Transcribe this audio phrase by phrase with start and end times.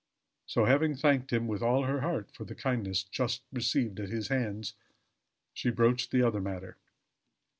[0.47, 4.29] So, having thanked him, with all her heart, for the kindness just received at his
[4.29, 4.73] hands,
[5.53, 6.77] she broached the other matter.